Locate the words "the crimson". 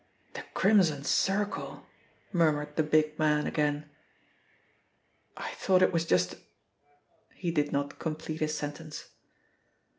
0.33-1.03